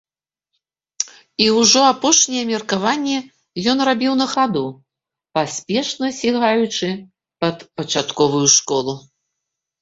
[1.43, 3.17] І ўжо апошнія меркаванні
[3.73, 4.63] ён рабіў на хаду,
[5.39, 6.89] паспешна сігаючы
[7.45, 8.93] пад пачатковую школу.